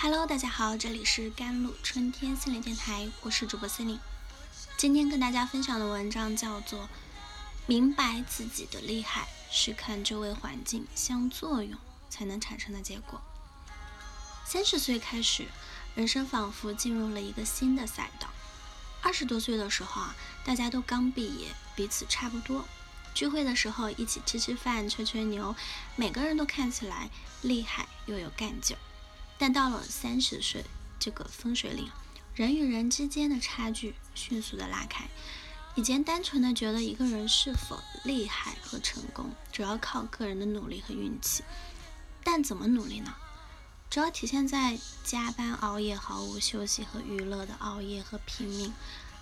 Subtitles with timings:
[0.00, 3.98] Hello，大家好，这里是甘露春天心理电台，我是主播森林。
[4.76, 6.84] 今天跟大家分享的文章叫做
[7.66, 11.76] 《明白自己的厉害是看周围环境相作用
[12.08, 13.20] 才能产生的结果》。
[14.48, 15.48] 三十岁开始，
[15.96, 18.28] 人生仿佛进入了一个新的赛道。
[19.02, 22.64] 二十多岁的时候啊，大家都刚毕业，彼此差不多，
[23.14, 25.56] 聚会的时候一起吃吃饭、吹吹牛，
[25.96, 27.10] 每个人都看起来
[27.42, 28.76] 厉害又有干劲。
[29.38, 30.64] 但到了三十岁
[30.98, 31.90] 这个分水岭，
[32.34, 35.08] 人与人之间的差距迅速的拉开。
[35.76, 41.44] 以前单纯的觉得一个人是否厉害和成功，主要靠个人的努力和运气。
[42.24, 43.14] 但怎么努力呢？
[43.88, 48.74] 主要体现在加班熬夜、毫无休息和娱乐的熬夜和拼命。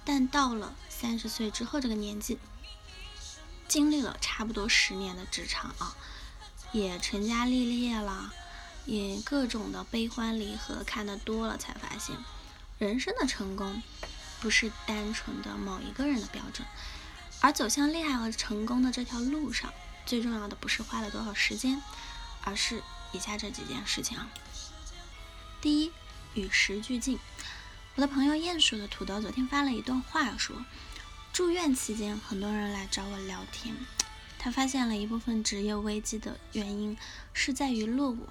[0.05, 2.39] 但到了三十岁之后这个年纪，
[3.69, 5.95] 经历了差不多十年的职场啊，
[6.73, 8.33] 也成家立业了。
[8.87, 12.17] 也各种的悲欢离合看得多了，才发现
[12.79, 13.83] 人生的成功
[14.41, 16.67] 不是单纯的某一个人的标准，
[17.41, 19.73] 而走向厉害和成功的这条路上，
[20.07, 21.83] 最重要的不是花了多少时间，
[22.43, 24.29] 而是以下这几件事情啊。
[25.61, 25.93] 第一，
[26.35, 27.19] 与时俱进。
[27.97, 30.65] 我的朋友鼹鼠的土豆昨天发了一段话，说
[31.33, 33.75] 住院期间很多人来找我聊天，
[34.39, 36.97] 他发现了一部分职业危机的原因
[37.33, 38.29] 是在于落伍。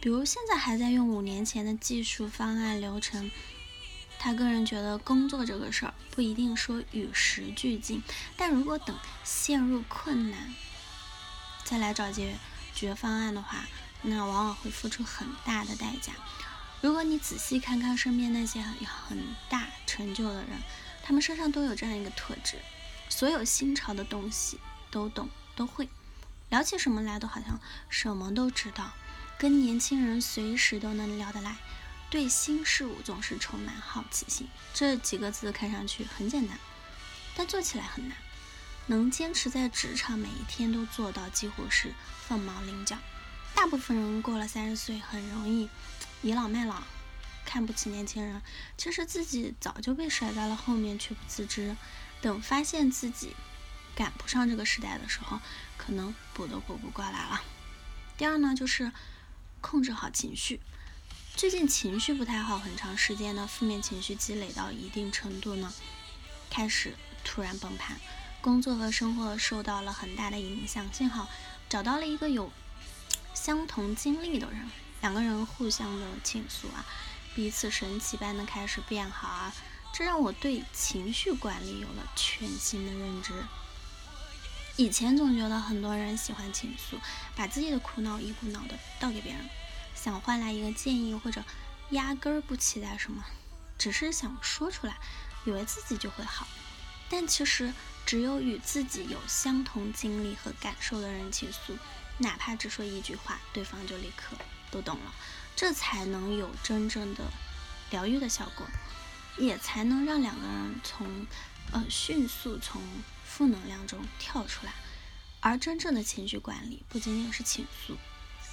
[0.00, 3.30] 比如现在还在用五年前的技术方案流程，
[4.18, 8.02] 他个人觉得工作这个事儿不一定说与时俱进，
[8.34, 10.54] 但如果等陷入困难
[11.64, 12.34] 再来找解
[12.74, 13.66] 决方案的话，
[14.00, 16.14] 那往往会付出很大的代价。
[16.80, 19.18] 如果你仔细看看身边那些很
[19.50, 20.62] 大成就的人，
[21.02, 22.56] 他们身上都有这样一个特质：
[23.10, 24.58] 所有新潮的东西
[24.90, 25.90] 都懂都会，
[26.48, 28.92] 聊起什么来都好像什么都知道。
[29.40, 31.56] 跟年轻人随时都能聊得来，
[32.10, 34.46] 对新事物总是充满好奇心。
[34.74, 36.58] 这几个字看上去很简单，
[37.34, 38.18] 但做起来很难。
[38.88, 41.94] 能坚持在职场每一天都做到，几乎是
[42.28, 42.98] 凤毛麟角。
[43.54, 45.70] 大部分人过了三十岁，很容易
[46.20, 46.82] 倚老卖老，
[47.46, 48.42] 看不起年轻人。
[48.76, 51.74] 其实自己早就被甩在了后面，却不自知。
[52.20, 53.34] 等发现自己
[53.94, 55.40] 赶不上这个时代的时候，
[55.78, 57.40] 可能补都补不过来了。
[58.18, 58.92] 第二呢，就是。
[59.60, 60.60] 控制好情绪，
[61.36, 65.72] 最近情绪不太好，很长时间的负面情绪积累到一定程度呢，
[66.48, 68.00] 开始突然崩盘，
[68.40, 70.92] 工作和生活受到了很大的影响。
[70.92, 71.28] 幸好
[71.68, 72.50] 找到了一个有
[73.34, 74.70] 相同经历的人，
[75.02, 76.84] 两个人互相的倾诉啊，
[77.34, 79.54] 彼此神奇般的开始变好啊，
[79.92, 83.32] 这让我对情绪管理有了全新的认知。
[84.80, 86.98] 以前总觉得很多人喜欢倾诉，
[87.36, 89.44] 把自己的苦恼一股脑的倒给别人，
[89.94, 91.44] 想换来一个建议，或者
[91.90, 93.22] 压根儿不期待什么，
[93.76, 94.96] 只是想说出来，
[95.44, 96.48] 以为自己就会好。
[97.10, 97.74] 但其实，
[98.06, 101.76] 只有与自己有相同经历和感受的人倾诉，
[102.16, 104.34] 哪怕只说一句话，对方就立刻
[104.70, 105.14] 都懂了，
[105.54, 107.24] 这才能有真正的
[107.90, 108.66] 疗愈的效果，
[109.36, 111.26] 也才能让两个人从
[111.70, 112.80] 呃迅速从。
[113.30, 114.74] 负能量中跳出来，
[115.38, 117.96] 而真正的情绪管理不仅仅是倾诉，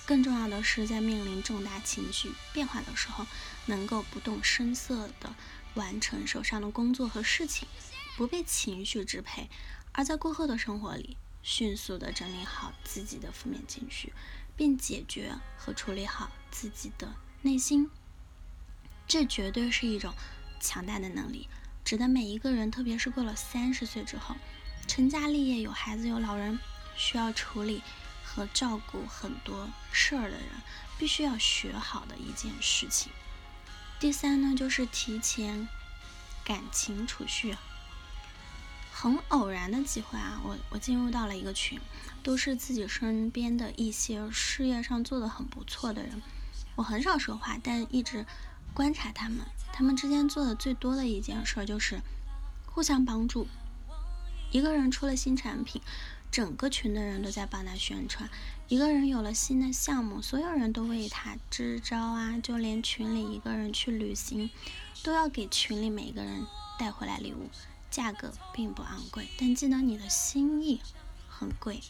[0.05, 3.25] 更重要的是在面临重大情绪变化的时候，
[3.65, 5.35] 能够不动声色地
[5.73, 7.67] 完成手上的工作和事情，
[8.15, 9.49] 不被情绪支配，
[9.91, 14.13] 而在过后的生活里，迅速地整理好自己的负面情绪，
[14.55, 17.89] 并解决和处理好自己的内心。
[19.07, 20.13] 这绝对是一种
[20.61, 21.49] 强大的能力，
[21.83, 24.35] 值得每一个人，特别是过了三十岁之后。
[24.87, 26.57] 成家立业，有孩子有老人，
[26.95, 27.83] 需要处理
[28.23, 30.47] 和照顾很多事儿的人，
[30.97, 33.11] 必须要学好的一件事情。
[33.99, 35.67] 第三呢，就是提前
[36.45, 37.55] 感情储蓄。
[38.91, 41.79] 很偶然的机会啊，我我进入到了一个群，
[42.23, 46.19] 都是自己身边的一些事业上做的很不错的人。
[46.75, 48.25] 我很少说话，但一直
[48.73, 49.39] 观察他们，
[49.71, 51.99] 他们之间做的最多的一件事就是
[52.65, 53.47] 互相帮助。
[54.51, 55.81] 一个人出了新产品，
[56.31, 58.29] 整个群的人都在帮他宣传；
[58.67, 62.37] 一个人有了新的项目，所有人都为他支招啊！
[62.41, 64.49] 就连群里一个人去旅行，
[65.03, 66.45] 都要给群里每个人
[66.79, 67.49] 带回来礼物，
[67.91, 70.81] 价格并不昂贵，但记得你的心意
[71.27, 71.81] 很贵。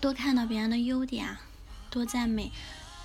[0.00, 1.40] 多看到别人的优点啊，
[1.88, 2.50] 多赞美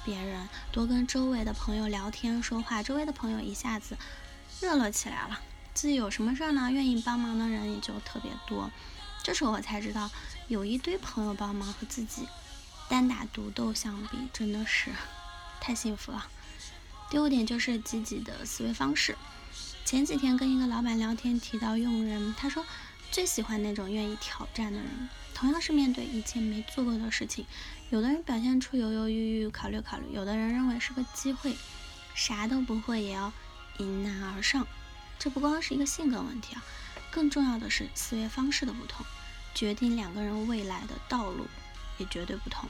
[0.03, 3.95] 别人，多跟周围的朋友聊天说话，周围的朋友一下子
[4.59, 5.39] 热络起来了。
[5.77, 6.71] 自己有什么事儿呢？
[6.71, 8.71] 愿意帮忙的人也就特别多。
[9.21, 10.09] 这时候我才知道，
[10.47, 12.27] 有一堆朋友帮忙和自己
[12.89, 14.89] 单打独斗相比，真的是
[15.62, 16.25] 太幸福了。
[17.12, 19.15] 第五点就是积极的思维方式。
[19.85, 22.65] 前几天跟一个老板聊天，提到用人，他说
[23.12, 25.09] 最喜欢那种愿意挑战的人。
[25.35, 27.45] 同样是面对以前没做过的事情，
[27.91, 31.56] 有的人表现出犹犹豫豫、考虑考虑，有的人认为是个机会，
[32.15, 33.31] 啥都不会也要
[33.77, 34.65] 迎难而上。
[35.19, 36.63] 这不光是一个性格问题啊，
[37.11, 39.05] 更重要的是思维方式的不同，
[39.53, 41.45] 决定两个人未来的道路
[41.97, 42.69] 也绝对不同。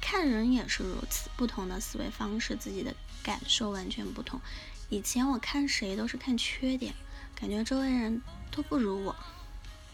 [0.00, 4.40] 看人也是如此，不同的思维方式，自己的感受完全不同。
[4.88, 6.94] 以前我看谁都是看缺点，
[7.34, 8.20] 感觉周围人
[8.50, 9.14] 都不如我，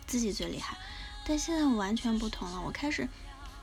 [0.07, 0.77] 自己最厉害。
[1.27, 3.07] 但现在我完全不同了，我开始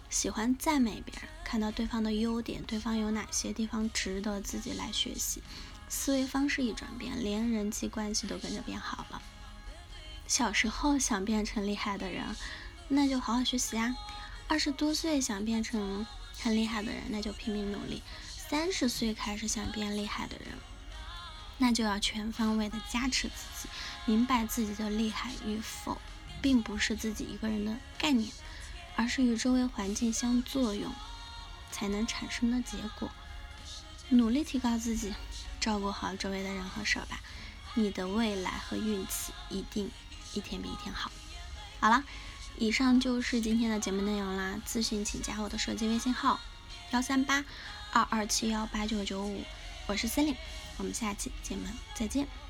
[0.10, 5.42] 喜欢赞美别人，看到对方的优点，对方有哪些地方值得自己来学习。
[5.88, 9.22] 思维方式一转变，连人际关系都跟着变好了。
[10.28, 12.36] 小时候想变成厉害的人，
[12.88, 13.96] 那就好好学习啊。
[14.48, 16.06] 二十多岁想变成
[16.40, 18.02] 很厉害的人，那就拼命努力。
[18.50, 20.48] 三十岁开始想变厉害的人。
[21.58, 23.70] 那就要全方位的加持自己，
[24.06, 25.98] 明白自己的厉害与否，
[26.42, 28.30] 并不是自己一个人的概念，
[28.98, 30.92] 而是与周围环境相作用
[31.72, 33.10] 才能产生的结果。
[34.10, 35.14] 努力提高自己，
[35.66, 37.20] 照顾好周围的人和事儿吧，
[37.74, 39.90] 你的未来和运气一定
[40.36, 41.10] 一天比一天好。
[41.80, 42.04] 好了，
[42.56, 44.62] 以上就是今天的节目内容啦。
[44.64, 46.40] 咨询请加我的手机微信号：
[46.92, 47.44] 幺三八
[47.92, 49.44] 二二七幺八九九五，
[49.88, 50.36] 我是森林。
[50.78, 51.64] 我们下期节目
[51.96, 52.45] 再见。